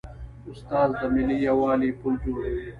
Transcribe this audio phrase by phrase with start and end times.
[0.49, 2.65] استاد د ملي یووالي پل جوړوي.